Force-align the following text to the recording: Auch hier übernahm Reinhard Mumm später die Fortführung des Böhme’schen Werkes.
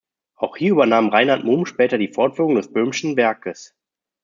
Auch 0.35 0.57
hier 0.57 0.71
übernahm 0.71 1.09
Reinhard 1.09 1.43
Mumm 1.43 1.67
später 1.67 1.99
die 1.99 2.07
Fortführung 2.07 2.55
des 2.55 2.73
Böhme’schen 2.73 3.15
Werkes. 3.17 3.75